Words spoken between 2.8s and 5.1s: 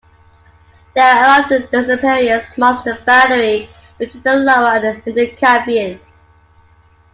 the boundary between the Lower and the